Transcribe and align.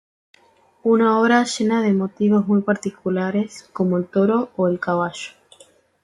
Una 0.81 1.19
obra 1.21 1.43
llena 1.45 1.83
de 1.83 1.93
motivos 1.93 2.47
muy 2.47 2.63
particulares 2.63 3.69
como 3.71 3.99
el 3.99 4.07
toro 4.07 4.49
o 4.55 4.67
el 4.67 4.79
caballo. 4.79 5.33